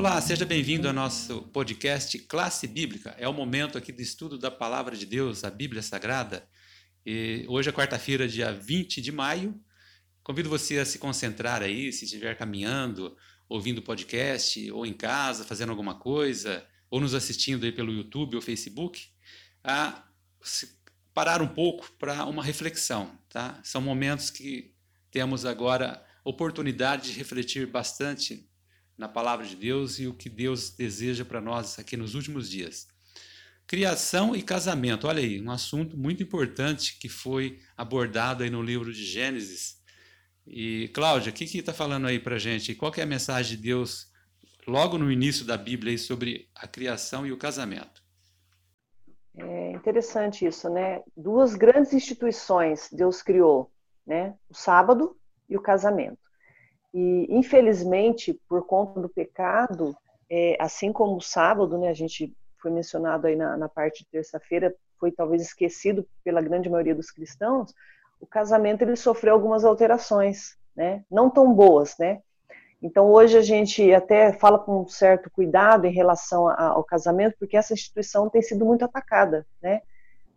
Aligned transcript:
Olá, 0.00 0.18
seja 0.18 0.46
bem-vindo 0.46 0.88
ao 0.88 0.94
nosso 0.94 1.42
podcast 1.52 2.18
Classe 2.20 2.66
Bíblica. 2.66 3.14
É 3.18 3.28
o 3.28 3.34
momento 3.34 3.76
aqui 3.76 3.92
do 3.92 4.00
estudo 4.00 4.38
da 4.38 4.50
Palavra 4.50 4.96
de 4.96 5.04
Deus, 5.04 5.44
a 5.44 5.50
Bíblia 5.50 5.82
Sagrada. 5.82 6.48
E 7.04 7.44
hoje 7.46 7.68
é 7.68 7.72
quarta-feira, 7.72 8.26
dia 8.26 8.50
20 8.50 9.02
de 9.02 9.12
maio. 9.12 9.62
Convido 10.22 10.48
você 10.48 10.78
a 10.78 10.86
se 10.86 10.98
concentrar 10.98 11.60
aí, 11.60 11.92
se 11.92 12.06
estiver 12.06 12.34
caminhando, 12.34 13.14
ouvindo 13.46 13.80
o 13.80 13.82
podcast, 13.82 14.72
ou 14.72 14.86
em 14.86 14.94
casa, 14.94 15.44
fazendo 15.44 15.68
alguma 15.68 15.98
coisa, 15.98 16.66
ou 16.90 16.98
nos 16.98 17.12
assistindo 17.12 17.66
aí 17.66 17.70
pelo 17.70 17.92
YouTube 17.92 18.36
ou 18.36 18.40
Facebook, 18.40 19.06
a 19.62 20.02
parar 21.12 21.42
um 21.42 21.48
pouco 21.48 21.92
para 21.98 22.24
uma 22.24 22.42
reflexão. 22.42 23.18
Tá? 23.28 23.60
São 23.62 23.82
momentos 23.82 24.30
que 24.30 24.72
temos 25.10 25.44
agora 25.44 26.02
oportunidade 26.24 27.12
de 27.12 27.18
refletir 27.18 27.66
bastante 27.66 28.49
na 29.00 29.08
palavra 29.08 29.46
de 29.46 29.56
Deus 29.56 29.98
e 29.98 30.06
o 30.06 30.12
que 30.12 30.28
Deus 30.28 30.68
deseja 30.76 31.24
para 31.24 31.40
nós 31.40 31.78
aqui 31.78 31.96
nos 31.96 32.14
últimos 32.14 32.50
dias. 32.50 32.86
Criação 33.66 34.36
e 34.36 34.42
casamento, 34.42 35.08
olha 35.08 35.20
aí, 35.20 35.40
um 35.40 35.50
assunto 35.50 35.96
muito 35.96 36.22
importante 36.22 36.98
que 36.98 37.08
foi 37.08 37.58
abordado 37.74 38.42
aí 38.42 38.50
no 38.50 38.62
livro 38.62 38.92
de 38.92 39.02
Gênesis. 39.02 39.80
E 40.46 40.88
Cláudia, 40.88 41.30
o 41.30 41.34
que 41.34 41.44
está 41.44 41.72
falando 41.72 42.08
aí 42.08 42.20
para 42.20 42.38
gente? 42.38 42.74
Qual 42.74 42.92
é 42.94 43.00
a 43.00 43.06
mensagem 43.06 43.56
de 43.56 43.62
Deus 43.62 44.12
logo 44.66 44.98
no 44.98 45.10
início 45.10 45.46
da 45.46 45.56
Bíblia 45.56 45.92
aí 45.92 45.98
sobre 45.98 46.50
a 46.54 46.68
criação 46.68 47.26
e 47.26 47.32
o 47.32 47.38
casamento? 47.38 48.02
É 49.34 49.72
interessante 49.72 50.44
isso, 50.44 50.68
né? 50.68 51.00
Duas 51.16 51.54
grandes 51.54 51.94
instituições 51.94 52.90
Deus 52.92 53.22
criou, 53.22 53.72
né? 54.06 54.34
O 54.50 54.54
sábado 54.54 55.16
e 55.48 55.56
o 55.56 55.62
casamento. 55.62 56.29
E, 56.92 57.26
infelizmente, 57.30 58.38
por 58.48 58.66
conta 58.66 59.00
do 59.00 59.08
pecado, 59.08 59.96
é, 60.28 60.56
assim 60.60 60.92
como 60.92 61.16
o 61.16 61.20
sábado, 61.20 61.78
né, 61.78 61.88
a 61.88 61.94
gente 61.94 62.34
foi 62.58 62.70
mencionado 62.70 63.26
aí 63.26 63.36
na, 63.36 63.56
na 63.56 63.68
parte 63.68 64.04
de 64.04 64.10
terça-feira, 64.10 64.74
foi 64.98 65.10
talvez 65.10 65.42
esquecido 65.42 66.06
pela 66.22 66.42
grande 66.42 66.68
maioria 66.68 66.94
dos 66.94 67.10
cristãos, 67.10 67.72
o 68.20 68.26
casamento 68.26 68.82
ele 68.82 68.96
sofreu 68.96 69.32
algumas 69.32 69.64
alterações, 69.64 70.56
né, 70.76 71.04
não 71.10 71.30
tão 71.30 71.52
boas, 71.52 71.96
né. 71.98 72.20
Então 72.82 73.10
hoje 73.10 73.36
a 73.36 73.42
gente 73.42 73.92
até 73.92 74.32
fala 74.32 74.58
com 74.58 74.82
um 74.82 74.88
certo 74.88 75.30
cuidado 75.30 75.86
em 75.86 75.92
relação 75.92 76.48
ao 76.48 76.82
casamento, 76.82 77.36
porque 77.38 77.56
essa 77.56 77.74
instituição 77.74 78.28
tem 78.28 78.42
sido 78.42 78.64
muito 78.64 78.84
atacada, 78.84 79.46
né, 79.62 79.80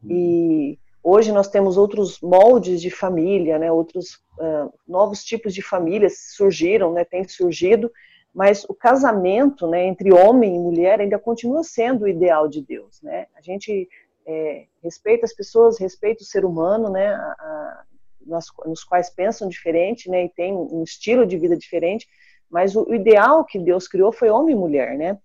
e 0.05 0.79
Hoje 1.03 1.33
nós 1.33 1.49
temos 1.49 1.75
outros 1.77 2.21
moldes 2.21 2.81
de 2.81 2.89
família, 2.89 3.59
né, 3.59 3.69
outros 3.69 4.15
uh, 4.39 4.73
novos 4.87 5.21
tipos 5.21 5.53
de 5.53 5.61
famílias 5.61 6.33
surgiram, 6.33 6.93
né, 6.93 7.03
têm 7.03 7.27
surgido, 7.27 7.91
mas 8.33 8.63
o 8.69 8.73
casamento 8.73 9.67
né, 9.67 9.85
entre 9.85 10.13
homem 10.13 10.55
e 10.55 10.59
mulher 10.59 11.01
ainda 11.01 11.19
continua 11.19 11.61
sendo 11.61 12.05
o 12.05 12.07
ideal 12.07 12.47
de 12.47 12.61
Deus. 12.61 13.01
Né? 13.01 13.27
A 13.35 13.41
gente 13.41 13.87
é, 14.25 14.65
respeita 14.81 15.25
as 15.25 15.33
pessoas, 15.33 15.77
respeita 15.77 16.23
o 16.23 16.25
ser 16.25 16.45
humano, 16.45 16.89
né, 16.89 17.13
a, 17.13 17.35
a, 17.37 17.83
nos, 18.25 18.45
nos, 18.65 18.83
quais 18.85 19.09
pensam 19.09 19.49
diferente 19.49 20.09
né, 20.09 20.23
e 20.23 20.29
tem 20.29 20.53
um 20.53 20.83
estilo 20.83 21.25
de 21.25 21.37
vida 21.37 21.57
diferente, 21.57 22.07
mas 22.49 22.77
o, 22.77 22.89
o 22.89 22.95
ideal 22.95 23.43
que 23.43 23.59
Deus 23.59 23.89
criou 23.89 24.13
foi 24.13 24.29
homem 24.29 24.55
e 24.55 24.57
mulher. 24.57 24.97
Né? 24.97 25.19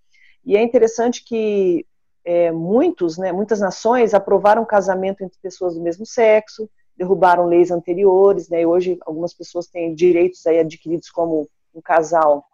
E 0.44 0.56
é 0.56 0.62
interessante 0.62 1.24
que 1.24 1.86
é, 2.24 2.50
muitos, 2.52 3.16
né, 3.16 3.32
muitas 3.32 3.60
nações 3.60 4.14
aprovaram 4.14 4.64
casamento 4.64 5.22
entre 5.22 5.38
pessoas 5.40 5.74
do 5.74 5.80
mesmo 5.80 6.04
sexo, 6.04 6.68
derrubaram 6.96 7.46
leis 7.46 7.70
anteriores, 7.70 8.48
né, 8.48 8.62
e 8.62 8.66
hoje 8.66 8.98
algumas 9.06 9.32
pessoas 9.32 9.66
têm 9.66 9.94
direitos 9.94 10.46
aí 10.46 10.58
adquiridos 10.58 11.10
como 11.10 11.48
um 11.74 11.80
casal 11.80 12.44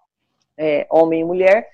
é, 0.57 0.87
homem 0.91 1.23
e 1.23 1.25
mulher, 1.25 1.69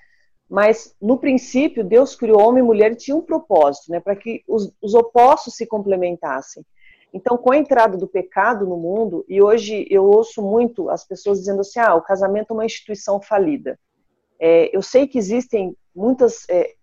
mas 0.49 0.95
no 1.01 1.17
princípio 1.17 1.83
Deus 1.83 2.15
criou 2.15 2.41
homem 2.41 2.63
e 2.63 2.65
mulher 2.65 2.91
e 2.91 2.95
tinha 2.95 3.15
um 3.15 3.21
propósito, 3.21 3.91
né, 3.91 3.99
para 3.99 4.15
que 4.15 4.43
os, 4.47 4.71
os 4.81 4.93
opostos 4.93 5.55
se 5.55 5.65
complementassem. 5.65 6.65
Então, 7.13 7.37
com 7.37 7.51
a 7.51 7.57
entrada 7.57 7.97
do 7.97 8.07
pecado 8.07 8.65
no 8.65 8.77
mundo, 8.77 9.25
e 9.27 9.41
hoje 9.41 9.85
eu 9.89 10.05
ouço 10.05 10.41
muito 10.41 10.89
as 10.89 11.05
pessoas 11.05 11.39
dizendo 11.39 11.61
assim: 11.61 11.79
ah, 11.79 11.95
o 11.95 12.01
casamento 12.01 12.51
é 12.51 12.53
uma 12.53 12.65
instituição 12.65 13.21
falida. 13.21 13.77
É, 14.39 14.75
eu 14.75 14.81
sei 14.81 15.07
que 15.07 15.17
existem 15.17 15.75
muitas 15.93 16.47
é, 16.49 16.73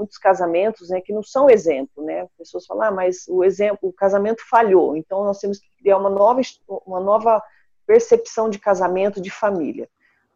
muitos 0.00 0.16
casamentos 0.16 0.88
né, 0.88 1.00
que 1.00 1.12
não 1.12 1.22
são 1.22 1.50
exemplo, 1.50 2.02
né? 2.02 2.26
Pessoas 2.38 2.64
falam, 2.64 2.84
ah, 2.84 2.90
mas 2.90 3.26
o 3.28 3.44
exemplo, 3.44 3.90
o 3.90 3.92
casamento 3.92 4.42
falhou, 4.48 4.96
então 4.96 5.22
nós 5.24 5.38
temos 5.38 5.58
que 5.58 5.68
criar 5.78 5.98
uma 5.98 6.08
nova, 6.08 6.40
uma 6.86 7.00
nova 7.00 7.42
percepção 7.86 8.48
de 8.48 8.58
casamento, 8.58 9.20
de 9.20 9.30
família. 9.30 9.88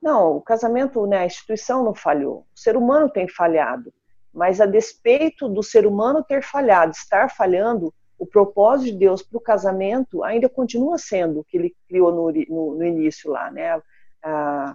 Não, 0.03 0.37
o 0.37 0.43
casamento, 0.43 1.07
né, 1.07 1.19
a 1.19 1.27
instituição 1.27 1.83
não 1.83 1.95
falhou, 1.95 2.47
o 2.55 2.61
ser 2.61 2.77
humano 2.77 3.09
tem 3.09 3.27
falhado, 3.27 3.93
mas 4.33 4.61
a 4.61 4.67
despeito 4.67 5.49
do 5.49 5.63
ser 5.63 5.87
humano 5.87 6.23
ter 6.23 6.43
falhado, 6.43 6.93
estar 6.93 7.31
falhando, 7.31 7.93
o 8.19 8.27
propósito 8.27 8.93
de 8.93 8.99
Deus 8.99 9.23
para 9.23 9.39
o 9.39 9.41
casamento 9.41 10.23
ainda 10.23 10.49
continua 10.49 10.99
sendo 10.99 11.41
o 11.41 11.45
que 11.45 11.57
ele 11.57 11.75
criou 11.89 12.13
no, 12.13 12.31
no, 12.49 12.75
no 12.77 12.85
início 12.85 13.31
lá, 13.31 13.51
né? 13.51 13.81
A, 14.23 14.75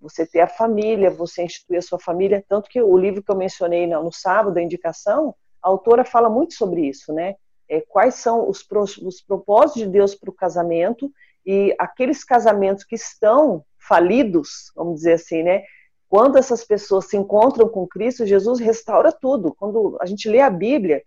você 0.00 0.26
ter 0.26 0.40
a 0.40 0.48
família, 0.48 1.10
você 1.10 1.42
instituir 1.42 1.78
a 1.78 1.82
sua 1.82 1.98
família, 1.98 2.44
tanto 2.48 2.68
que 2.68 2.80
o 2.80 2.96
livro 2.96 3.22
que 3.22 3.30
eu 3.30 3.36
mencionei 3.36 3.86
no, 3.86 4.12
sábado, 4.12 4.56
a 4.56 4.62
indicação, 4.62 5.34
a 5.62 5.68
autora 5.68 6.04
fala 6.04 6.30
muito 6.30 6.54
sobre 6.54 6.86
isso, 6.86 7.12
né? 7.12 7.36
É, 7.68 7.80
quais 7.82 8.16
são 8.16 8.48
os, 8.48 8.66
os 8.98 9.20
propósitos 9.20 9.82
de 9.82 9.88
Deus 9.88 10.14
para 10.14 10.30
o 10.30 10.34
casamento 10.34 11.12
e 11.46 11.74
aqueles 11.78 12.24
casamentos 12.24 12.82
que 12.84 12.96
estão 12.96 13.64
falidos, 13.78 14.72
vamos 14.74 14.96
dizer 14.96 15.12
assim, 15.12 15.42
né? 15.42 15.62
Quando 16.08 16.36
essas 16.36 16.64
pessoas 16.64 17.06
se 17.06 17.16
encontram 17.16 17.68
com 17.68 17.86
Cristo, 17.86 18.26
Jesus 18.26 18.58
restaura 18.58 19.12
tudo. 19.12 19.54
Quando 19.54 19.96
a 20.00 20.06
gente 20.06 20.28
lê 20.28 20.40
a 20.40 20.50
Bíblia, 20.50 21.02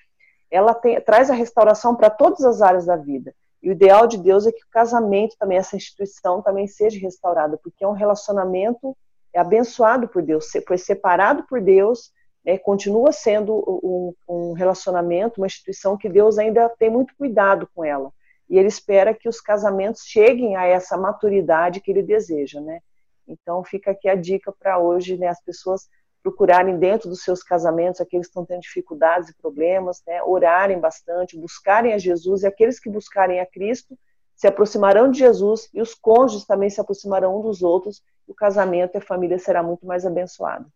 ela 0.49 0.73
tem, 0.73 0.99
traz 1.01 1.29
a 1.29 1.33
restauração 1.33 1.95
para 1.95 2.09
todas 2.09 2.45
as 2.45 2.61
áreas 2.61 2.85
da 2.85 2.95
vida. 2.95 3.35
E 3.63 3.69
o 3.69 3.71
ideal 3.71 4.05
de 4.05 4.17
Deus 4.17 4.45
é 4.45 4.51
que 4.51 4.63
o 4.63 4.69
casamento 4.69 5.37
também, 5.39 5.57
essa 5.57 5.77
instituição 5.77 6.41
também 6.41 6.67
seja 6.67 6.99
restaurada, 6.99 7.57
porque 7.57 7.83
é 7.83 7.87
um 7.87 7.93
relacionamento 7.93 8.95
é 9.33 9.39
abençoado 9.39 10.07
por 10.07 10.21
Deus, 10.21 10.51
foi 10.67 10.77
separado 10.77 11.43
por 11.47 11.59
Deus, 11.59 12.11
né, 12.45 12.57
continua 12.57 13.11
sendo 13.11 13.55
um, 13.83 14.13
um, 14.29 14.53
relacionamento, 14.53 15.41
uma 15.41 15.47
instituição 15.47 15.97
que 15.97 16.07
Deus 16.07 16.37
ainda 16.37 16.69
tem 16.69 16.89
muito 16.89 17.15
cuidado 17.15 17.67
com 17.73 17.83
ela. 17.83 18.11
E 18.47 18.59
Ele 18.59 18.67
espera 18.67 19.13
que 19.13 19.27
os 19.27 19.41
casamentos 19.41 20.03
cheguem 20.03 20.55
a 20.55 20.65
essa 20.65 20.95
maturidade 20.95 21.79
que 21.79 21.89
Ele 21.89 22.03
deseja, 22.03 22.61
né? 22.61 22.81
Então 23.27 23.63
fica 23.63 23.91
aqui 23.91 24.07
a 24.07 24.15
dica 24.15 24.51
para 24.51 24.77
hoje, 24.77 25.17
né, 25.17 25.27
as 25.27 25.41
pessoas 25.41 25.87
procurarem 26.23 26.79
dentro 26.79 27.09
dos 27.09 27.21
seus 27.21 27.43
casamentos, 27.43 27.99
aqueles 27.99 28.27
que 28.27 28.31
estão 28.31 28.45
tendo 28.45 28.61
dificuldades 28.61 29.29
e 29.29 29.35
problemas, 29.35 30.01
né, 30.07 30.23
orarem 30.23 30.79
bastante, 30.79 31.37
buscarem 31.37 31.93
a 31.93 31.97
Jesus, 31.97 32.43
e 32.43 32.47
aqueles 32.47 32.79
que 32.79 32.89
buscarem 32.89 33.41
a 33.41 33.45
Cristo 33.45 33.99
se 34.33 34.47
aproximarão 34.47 35.11
de 35.11 35.19
Jesus, 35.19 35.69
e 35.73 35.81
os 35.81 35.93
cônjuges 35.93 36.45
também 36.45 36.69
se 36.69 36.79
aproximarão 36.79 37.37
um 37.37 37.43
dos 37.43 37.61
outros, 37.61 38.01
o 38.25 38.33
casamento 38.33 38.95
e 38.95 38.97
a 38.97 39.01
família 39.01 39.37
será 39.37 39.61
muito 39.61 39.85
mais 39.85 40.05
abençoado. 40.05 40.71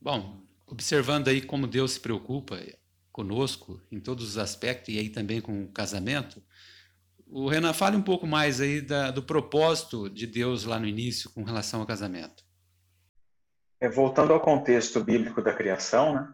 Bom, 0.00 0.40
observando 0.66 1.28
aí 1.28 1.42
como 1.42 1.66
Deus 1.66 1.92
se 1.92 2.00
preocupa 2.00 2.58
conosco 3.12 3.78
em 3.92 4.00
todos 4.00 4.26
os 4.26 4.38
aspectos, 4.38 4.94
e 4.94 4.98
aí 4.98 5.10
também 5.10 5.42
com 5.42 5.64
o 5.64 5.68
casamento, 5.68 6.42
o 7.26 7.48
Renan, 7.48 7.72
fale 7.72 7.96
um 7.96 8.02
pouco 8.02 8.26
mais 8.26 8.60
aí 8.60 8.80
da, 8.80 9.10
do 9.10 9.22
propósito 9.22 10.08
de 10.08 10.26
Deus 10.26 10.64
lá 10.64 10.78
no 10.78 10.86
início 10.86 11.30
com 11.30 11.42
relação 11.42 11.80
ao 11.80 11.86
casamento. 11.86 12.42
É, 13.82 13.88
voltando 13.88 14.32
ao 14.32 14.40
contexto 14.40 15.02
bíblico 15.02 15.42
da 15.42 15.52
criação, 15.52 16.14
né, 16.14 16.28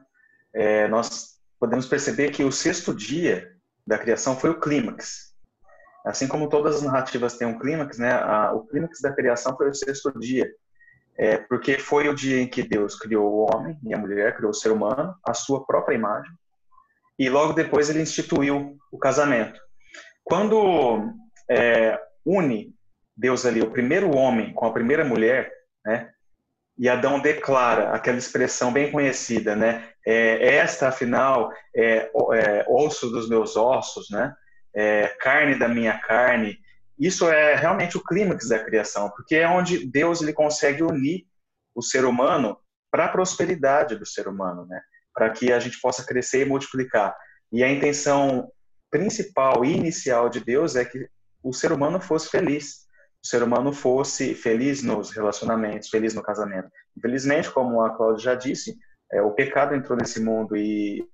é, 0.52 0.86
nós 0.86 1.40
podemos 1.58 1.86
perceber 1.86 2.30
que 2.30 2.44
o 2.44 2.52
sexto 2.52 2.94
dia 2.94 3.50
da 3.86 3.96
criação 3.96 4.36
foi 4.36 4.50
o 4.50 4.60
clímax. 4.60 5.34
Assim 6.04 6.28
como 6.28 6.50
todas 6.50 6.76
as 6.76 6.82
narrativas 6.82 7.38
têm 7.38 7.48
um 7.48 7.58
clímax, 7.58 7.96
né, 7.96 8.12
a, 8.12 8.52
o 8.52 8.66
clímax 8.66 9.00
da 9.00 9.14
criação 9.14 9.56
foi 9.56 9.70
o 9.70 9.74
sexto 9.74 10.12
dia, 10.18 10.46
é, 11.16 11.38
porque 11.38 11.78
foi 11.78 12.06
o 12.10 12.14
dia 12.14 12.38
em 12.38 12.46
que 12.46 12.62
Deus 12.62 12.98
criou 12.98 13.32
o 13.32 13.48
homem 13.50 13.78
e 13.82 13.94
a 13.94 13.98
mulher, 13.98 14.36
criou 14.36 14.50
o 14.50 14.54
ser 14.54 14.70
humano, 14.70 15.14
a 15.26 15.32
sua 15.32 15.64
própria 15.64 15.94
imagem, 15.94 16.30
e 17.18 17.30
logo 17.30 17.54
depois 17.54 17.88
ele 17.88 18.02
instituiu 18.02 18.76
o 18.92 18.98
casamento. 18.98 19.58
Quando 20.22 21.14
é, 21.50 21.98
une 22.26 22.74
Deus 23.16 23.46
ali 23.46 23.62
o 23.62 23.70
primeiro 23.70 24.14
homem 24.14 24.52
com 24.52 24.66
a 24.66 24.72
primeira 24.72 25.02
mulher, 25.02 25.50
né, 25.82 26.12
e 26.78 26.88
Adão 26.88 27.18
declara 27.18 27.90
aquela 27.90 28.18
expressão 28.18 28.72
bem 28.72 28.92
conhecida, 28.92 29.56
né? 29.56 29.88
É, 30.06 30.54
esta, 30.56 30.88
afinal, 30.88 31.52
é, 31.74 32.10
é, 32.34 32.64
osso 32.68 33.10
dos 33.10 33.28
meus 33.28 33.56
ossos, 33.56 34.08
né? 34.10 34.32
É, 34.72 35.08
carne 35.20 35.58
da 35.58 35.66
minha 35.66 35.98
carne. 35.98 36.56
Isso 36.96 37.28
é 37.28 37.56
realmente 37.56 37.96
o 37.96 38.02
clímax 38.02 38.48
da 38.48 38.60
criação, 38.60 39.10
porque 39.10 39.34
é 39.34 39.48
onde 39.48 39.90
Deus 39.90 40.22
ele 40.22 40.32
consegue 40.32 40.82
unir 40.82 41.26
o 41.74 41.82
ser 41.82 42.04
humano 42.04 42.56
para 42.90 43.06
a 43.06 43.08
prosperidade 43.08 43.96
do 43.96 44.06
ser 44.06 44.28
humano, 44.28 44.64
né? 44.66 44.80
Para 45.12 45.30
que 45.30 45.52
a 45.52 45.58
gente 45.58 45.80
possa 45.80 46.04
crescer 46.04 46.46
e 46.46 46.48
multiplicar. 46.48 47.16
E 47.50 47.64
a 47.64 47.70
intenção 47.70 48.48
principal 48.88 49.64
e 49.64 49.76
inicial 49.76 50.28
de 50.28 50.38
Deus 50.40 50.76
é 50.76 50.84
que 50.84 51.08
o 51.42 51.52
ser 51.52 51.72
humano 51.72 52.00
fosse 52.00 52.30
feliz, 52.30 52.86
o 53.22 53.26
ser 53.26 53.42
humano 53.42 53.72
fosse 53.72 54.34
feliz 54.34 54.82
nos 54.82 55.10
relacionamentos, 55.10 55.88
feliz 55.88 56.14
no 56.14 56.22
casamento. 56.22 56.68
Infelizmente, 56.96 57.50
como 57.50 57.80
a 57.82 57.96
Cláudia 57.96 58.24
já 58.24 58.34
disse, 58.34 58.76
é, 59.12 59.20
o 59.20 59.32
pecado 59.32 59.74
entrou 59.74 59.98
nesse 59.98 60.20
mundo 60.20 60.56
e 60.56 61.04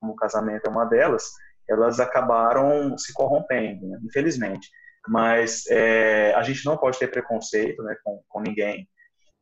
como 0.00 0.12
o 0.12 0.16
casamento 0.16 0.66
é 0.66 0.70
uma 0.70 0.84
delas, 0.84 1.24
elas 1.68 2.00
acabaram 2.00 2.96
se 2.96 3.12
corrompendo, 3.12 3.86
né? 3.86 3.98
infelizmente. 4.02 4.70
Mas 5.06 5.66
é, 5.68 6.34
a 6.34 6.42
gente 6.42 6.64
não 6.64 6.76
pode 6.76 6.98
ter 6.98 7.08
preconceito 7.08 7.82
né, 7.82 7.96
com, 8.02 8.22
com 8.28 8.40
ninguém. 8.40 8.88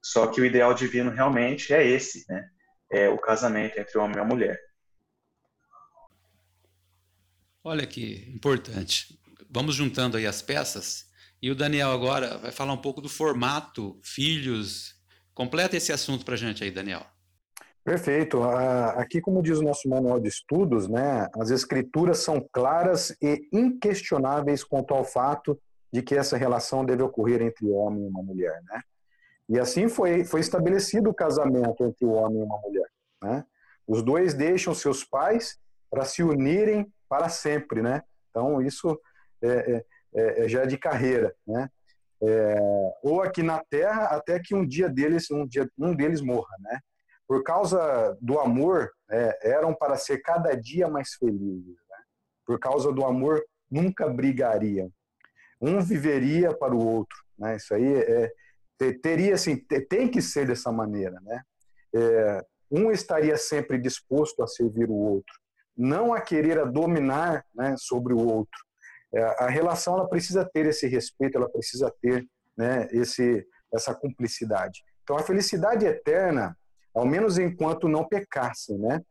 Só 0.03 0.27
que 0.27 0.41
o 0.41 0.44
ideal 0.44 0.73
divino 0.75 1.11
realmente 1.11 1.75
é 1.75 1.85
esse, 1.85 2.25
né? 2.29 2.49
É 2.93 3.09
o 3.09 3.19
casamento 3.19 3.77
entre 3.77 3.99
homem 3.99 4.17
e 4.17 4.25
mulher. 4.25 4.61
Olha 7.65 7.85
que 7.85 8.31
importante. 8.33 9.19
Vamos 9.50 9.75
juntando 9.75 10.17
aí 10.17 10.25
as 10.25 10.41
peças. 10.41 11.06
E 11.46 11.50
o 11.52 11.54
Daniel 11.54 11.93
agora 11.93 12.38
vai 12.38 12.50
falar 12.50 12.72
um 12.72 12.81
pouco 12.82 13.00
do 13.00 13.08
formato, 13.08 14.00
filhos. 14.02 14.96
Completa 15.32 15.76
esse 15.76 15.93
assunto 15.93 16.25
para 16.25 16.34
a 16.34 16.37
gente 16.37 16.64
aí, 16.64 16.72
Daniel. 16.72 17.06
Perfeito. 17.84 18.43
Aqui, 18.43 19.20
como 19.20 19.40
diz 19.40 19.58
o 19.58 19.62
nosso 19.62 19.88
manual 19.88 20.19
de 20.19 20.26
estudos, 20.26 20.88
né, 20.88 21.28
as 21.37 21.50
escrituras 21.50 22.19
são 22.19 22.44
claras 22.52 23.16
e 23.22 23.48
inquestionáveis 23.52 24.64
quanto 24.64 24.93
ao 24.93 25.04
fato 25.04 25.56
de 25.93 26.02
que 26.02 26.16
essa 26.16 26.37
relação 26.37 26.84
deve 26.84 27.04
ocorrer 27.04 27.40
entre 27.40 27.70
homem 27.70 28.02
e 28.02 28.08
uma 28.08 28.25
mulher, 28.25 28.60
né? 28.64 28.81
E 29.49 29.56
assim 29.56 29.88
foi, 29.88 30.25
foi 30.25 30.40
estabelecido 30.40 31.10
o 31.10 31.14
casamento 31.14 31.84
entre 31.84 32.04
o 32.04 32.10
homem 32.10 32.40
e 32.40 32.44
uma 32.44 32.58
mulher, 32.58 32.88
né? 33.22 33.44
Os 33.87 34.02
dois 34.02 34.34
deixam 34.34 34.75
seus 34.75 35.04
pais 35.04 35.56
para 35.88 36.04
se 36.04 36.25
unirem 36.25 36.92
para 37.08 37.28
sempre, 37.28 37.82
né? 37.82 38.02
Então, 38.31 38.60
isso 38.60 39.00
é, 39.40 39.76
é, 39.76 39.84
é, 40.16 40.44
é 40.44 40.48
já 40.48 40.62
é 40.62 40.66
de 40.66 40.78
carreira, 40.78 41.34
né? 41.46 41.68
É, 42.22 42.56
ou 43.02 43.20
aqui 43.20 43.42
na 43.42 43.62
Terra, 43.68 44.04
até 44.06 44.40
que 44.40 44.54
um 44.54 44.66
dia 44.66 44.88
deles, 44.88 45.30
um, 45.30 45.46
dia, 45.46 45.68
um 45.78 45.94
deles 45.94 46.20
morra, 46.20 46.56
né? 46.60 46.80
Por 47.28 47.42
causa 47.42 48.16
do 48.20 48.38
amor, 48.38 48.90
é, 49.10 49.50
eram 49.50 49.74
para 49.74 49.96
ser 49.96 50.18
cada 50.18 50.54
dia 50.54 50.88
mais 50.88 51.14
felizes. 51.14 51.76
Né? 51.90 51.96
Por 52.46 52.58
causa 52.58 52.92
do 52.92 53.04
amor, 53.04 53.44
nunca 53.70 54.08
brigariam. 54.08 54.90
Um 55.60 55.80
viveria 55.80 56.56
para 56.56 56.74
o 56.74 56.86
outro. 56.86 57.18
Né? 57.36 57.56
Isso 57.56 57.74
aí 57.74 57.94
é, 57.94 58.32
teria 59.02 59.34
assim, 59.34 59.56
tem 59.88 60.08
que 60.08 60.22
ser 60.22 60.46
dessa 60.46 60.70
maneira, 60.70 61.18
né? 61.22 61.42
É, 61.94 62.44
um 62.70 62.90
estaria 62.90 63.36
sempre 63.36 63.78
disposto 63.78 64.42
a 64.42 64.46
servir 64.46 64.90
o 64.90 64.94
outro, 64.94 65.34
não 65.76 66.12
a 66.12 66.20
querer 66.20 66.58
a 66.58 66.64
dominar 66.64 67.44
né, 67.54 67.74
sobre 67.78 68.12
o 68.12 68.18
outro. 68.18 68.65
É, 69.16 69.44
a 69.44 69.48
relação 69.48 69.94
ela 69.94 70.08
precisa 70.08 70.44
ter 70.44 70.66
esse 70.66 70.86
respeito, 70.86 71.38
ela 71.38 71.48
precisa 71.48 71.92
ter 72.00 72.26
né, 72.56 72.86
esse, 72.90 73.46
essa 73.72 73.94
cumplicidade. 73.94 74.82
Então 75.02 75.16
a 75.16 75.22
felicidade 75.22 75.86
eterna, 75.86 76.56
ao 76.94 77.06
menos 77.06 77.38
enquanto 77.38 77.88
não 77.88 78.06
pecassem, 78.06 78.78
né, 78.78 79.02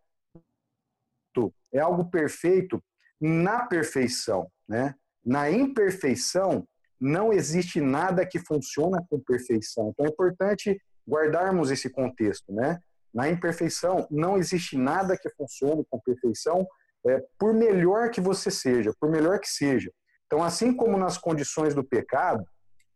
é 1.75 1.79
algo 1.79 2.05
perfeito 2.09 2.81
na 3.19 3.65
perfeição, 3.65 4.49
né? 4.67 4.95
Na 5.23 5.51
imperfeição 5.51 6.65
não 6.99 7.33
existe 7.33 7.81
nada 7.81 8.25
que 8.25 8.39
funciona 8.39 9.05
com 9.09 9.19
perfeição. 9.19 9.89
Então 9.89 10.05
é 10.05 10.09
importante 10.09 10.81
guardarmos 11.07 11.69
esse 11.69 11.89
contexto, 11.89 12.53
né? 12.53 12.79
Na 13.13 13.29
imperfeição 13.29 14.07
não 14.09 14.37
existe 14.37 14.77
nada 14.77 15.17
que 15.17 15.29
funcione 15.31 15.85
com 15.89 15.99
perfeição, 15.99 16.65
é, 17.07 17.23
por 17.37 17.53
melhor 17.53 18.09
que 18.09 18.21
você 18.21 18.49
seja, 18.49 18.93
por 18.99 19.09
melhor 19.09 19.39
que 19.39 19.47
seja. 19.47 19.91
Então, 20.25 20.43
assim 20.43 20.75
como 20.75 20.97
nas 20.97 21.17
condições 21.17 21.73
do 21.73 21.83
pecado, 21.83 22.43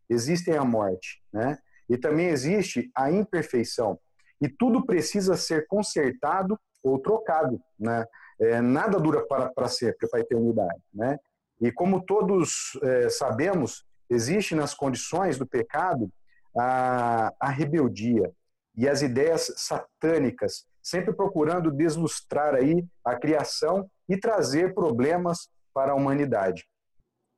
existem 0.09 0.55
a 0.55 0.63
morte, 0.63 1.21
né? 1.31 1.57
E 1.89 1.97
também 1.97 2.27
existe 2.27 2.89
a 2.95 3.11
imperfeição. 3.11 3.99
E 4.41 4.47
tudo 4.47 4.85
precisa 4.85 5.35
ser 5.35 5.67
consertado 5.67 6.59
ou 6.83 6.99
trocado, 6.99 7.59
né? 7.79 8.05
É, 8.41 8.61
nada 8.61 8.99
dura 8.99 9.25
para, 9.27 9.49
para 9.49 9.67
sempre, 9.67 10.07
para 10.09 10.19
a 10.19 10.21
eternidade, 10.21 10.81
né? 10.93 11.17
E 11.61 11.71
como 11.71 12.01
todos 12.05 12.79
é, 12.81 13.09
sabemos, 13.09 13.83
Existe 14.09 14.55
nas 14.55 14.73
condições 14.73 15.37
do 15.37 15.45
pecado 15.45 16.11
a, 16.57 17.31
a 17.39 17.49
rebeldia 17.49 18.31
e 18.75 18.89
as 18.89 19.03
ideias 19.03 19.53
satânicas, 19.55 20.65
sempre 20.81 21.13
procurando 21.13 21.71
deslustrar 21.71 22.55
aí 22.55 22.83
a 23.05 23.15
criação 23.15 23.89
e 24.09 24.17
trazer 24.17 24.73
problemas 24.73 25.49
para 25.73 25.91
a 25.91 25.95
humanidade. 25.95 26.65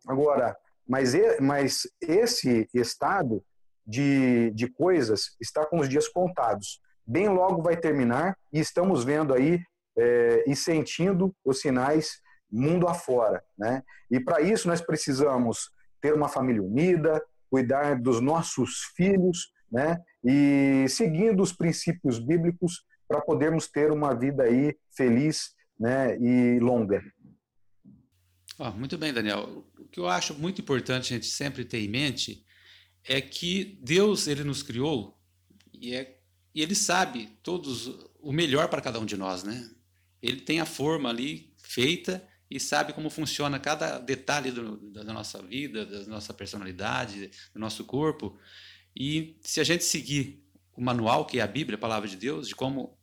Agora, 0.08 0.58
mas, 0.88 1.14
mas 1.40 1.82
esse 2.02 2.68
estado 2.74 3.44
de, 3.86 4.52
de 4.52 4.68
coisas 4.68 5.36
está 5.40 5.66
com 5.66 5.80
os 5.80 5.90
dias 5.90 6.08
contados. 6.08 6.82
Bem 7.06 7.30
logo 7.30 7.62
vai 7.62 7.78
terminar 7.78 8.38
e 8.52 8.60
estamos 8.60 9.04
vendo 9.04 9.34
aí 9.34 9.60
é, 9.98 10.44
e 10.48 10.56
sentindo 10.56 11.36
os 11.44 11.60
sinais 11.60 12.22
mundo 12.50 12.88
afora. 12.88 13.44
Né? 13.58 13.84
E 14.10 14.20
para 14.20 14.42
isso 14.42 14.68
nós 14.68 14.82
precisamos 14.82 15.70
ter 16.02 16.14
uma 16.14 16.28
família 16.28 16.64
unida, 16.64 17.24
cuidar 17.50 18.00
dos 18.00 18.22
nossos 18.22 18.92
filhos, 18.96 19.52
né? 19.72 20.02
E 20.24 20.86
seguindo 20.90 21.42
os 21.42 21.54
princípios 21.54 22.18
bíblicos 22.18 22.86
para 23.08 23.22
podermos 23.22 23.68
ter 23.68 23.92
uma 23.92 24.14
vida 24.14 24.44
aí 24.44 24.76
feliz, 24.96 25.54
né? 25.82 26.16
E 26.20 26.60
longa. 26.60 27.04
Oh, 28.60 28.70
muito 28.72 29.00
bem, 29.00 29.12
Daniel. 29.12 29.66
O 29.80 29.86
que 29.88 30.00
eu 30.00 30.08
acho 30.08 30.36
muito 30.36 30.62
importante 30.62 31.12
a 31.12 31.18
gente 31.18 31.26
sempre 31.26 31.66
ter 31.66 31.80
em 31.80 31.90
mente 31.90 32.46
é 33.04 33.20
que 33.20 33.80
Deus 33.82 34.28
ele 34.28 34.44
nos 34.44 34.62
criou 34.62 35.20
e, 35.74 35.96
é, 35.96 36.20
e 36.54 36.62
ele 36.62 36.76
sabe 36.76 37.36
todos 37.42 37.88
o 38.20 38.32
melhor 38.32 38.68
para 38.68 38.82
cada 38.82 39.00
um 39.00 39.06
de 39.06 39.18
nós, 39.18 39.44
né? 39.44 39.72
Ele 40.22 40.40
tem 40.40 40.60
a 40.60 40.66
forma 40.68 41.10
ali 41.10 41.52
feita 41.58 42.24
e 42.48 42.60
sabe 42.60 42.94
como 42.94 43.10
funciona 43.10 43.60
cada 43.60 43.98
detalhe 43.98 44.52
do, 44.52 44.78
da 44.92 45.04
nossa 45.06 45.42
vida, 45.42 45.84
da 45.84 46.06
nossa 46.06 46.32
personalidade, 46.32 47.32
do 47.52 47.60
nosso 47.60 47.84
corpo. 47.86 48.38
E 48.96 49.40
se 49.42 49.60
a 49.60 49.64
gente 49.64 49.84
seguir 49.84 50.46
o 50.74 50.82
manual, 50.82 51.26
que 51.26 51.40
é 51.40 51.42
a 51.42 51.48
Bíblia, 51.48 51.76
a 51.76 51.82
palavra 51.82 52.08
de 52.08 52.18
Deus, 52.18 52.48
de 52.48 52.54
como 52.54 53.01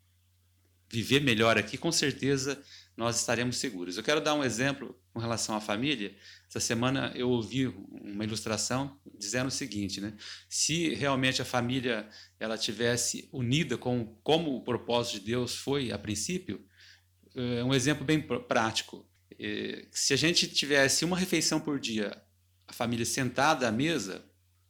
viver 0.91 1.21
melhor 1.21 1.59
aqui, 1.59 1.77
com 1.77 1.93
certeza 1.93 2.63
nós 2.97 3.21
estaremos 3.21 3.59
seguros. 3.59 3.97
Eu 3.97 4.03
quero 4.03 4.21
dar 4.21 4.35
um 4.35 4.43
exemplo 4.43 5.01
com 5.13 5.21
relação 5.21 5.55
à 5.55 5.61
família. 5.61 6.17
Essa 6.49 6.59
semana 6.59 7.13
eu 7.15 7.31
ouvi 7.31 7.69
uma 7.69 8.25
ilustração 8.25 8.99
dizendo 9.17 9.47
o 9.47 9.53
seguinte, 9.53 10.01
né? 10.01 10.15
Se 10.49 10.95
realmente 10.95 11.41
a 11.41 11.45
família 11.45 12.09
ela 12.41 12.59
tivesse 12.59 13.29
unida 13.33 13.79
com 13.79 14.19
como 14.25 14.57
o 14.57 14.65
propósito 14.65 15.21
de 15.21 15.27
Deus 15.27 15.55
foi 15.55 15.93
a 15.93 15.99
princípio, 15.99 16.67
é 17.37 17.63
um 17.63 17.73
exemplo 17.73 18.05
bem 18.05 18.21
prático. 18.21 19.09
É, 19.39 19.87
se 19.93 20.13
a 20.13 20.17
gente 20.17 20.49
tivesse 20.49 21.05
uma 21.05 21.17
refeição 21.17 21.61
por 21.61 21.79
dia, 21.79 22.21
a 22.67 22.73
família 22.73 23.07
sentada 23.07 23.69
à 23.69 23.71
mesa, 23.71 24.25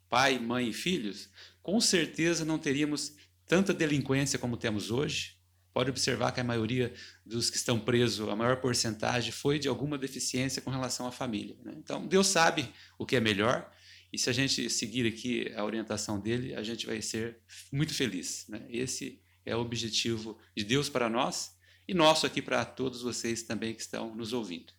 pai, 0.07 0.39
mãe 0.39 0.69
e 0.69 0.73
filhos, 0.75 1.31
com 1.63 1.81
certeza 1.81 2.45
não 2.45 2.59
teríamos 2.59 3.15
tanta 3.47 3.73
delinquência 3.73 4.39
como 4.39 4.59
temos 4.59 4.91
hoje. 4.91 5.38
Pode 5.79 5.91
observar 5.91 6.33
que 6.33 6.41
a 6.41 6.45
maioria 6.45 6.93
dos 7.25 7.51
que 7.51 7.57
estão 7.57 7.79
presos, 7.79 8.29
a 8.29 8.35
maior 8.35 8.57
porcentagem, 8.57 9.31
foi 9.31 9.61
de 9.61 9.69
alguma 9.69 9.97
deficiência 9.97 10.61
com 10.61 10.73
relação 10.73 11.07
à 11.07 11.13
família. 11.13 11.57
Né? 11.63 11.73
Então, 11.77 12.05
Deus 12.05 12.27
sabe 12.27 12.69
o 12.99 13.07
que 13.07 13.15
é 13.15 13.21
melhor, 13.21 13.71
e 14.13 14.19
se 14.19 14.29
a 14.29 14.33
gente 14.33 14.69
seguir 14.69 15.07
aqui 15.07 15.55
a 15.55 15.65
orientação 15.65 16.19
dele, 16.19 16.53
a 16.53 16.65
gente 16.65 16.85
vai 16.85 17.01
ser 17.01 17.39
muito 17.71 17.95
feliz. 17.95 18.45
Né? 18.49 18.67
Esse 18.69 19.23
é 19.47 19.55
o 19.55 19.61
objetivo 19.61 20.37
de 20.57 20.65
Deus 20.65 20.89
para 20.89 21.09
nós 21.09 21.57
e 21.87 21.95
nosso 21.95 22.27
aqui 22.27 22.43
para 22.43 22.65
todos 22.65 23.03
vocês 23.03 23.45
também 23.45 23.73
que 23.73 23.81
estão 23.81 24.13
nos 24.17 24.33
ouvindo. 24.33 24.73